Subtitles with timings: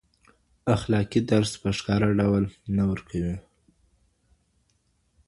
[0.75, 2.43] اخلاقي درس په ښکاره ډول
[2.75, 3.35] نه ورکوي.